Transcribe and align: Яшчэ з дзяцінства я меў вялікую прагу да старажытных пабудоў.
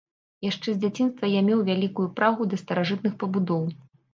Яшчэ 0.45 0.69
з 0.75 0.79
дзяцінства 0.85 1.29
я 1.39 1.43
меў 1.51 1.61
вялікую 1.69 2.07
прагу 2.21 2.51
да 2.55 2.61
старажытных 2.63 3.13
пабудоў. 3.25 3.63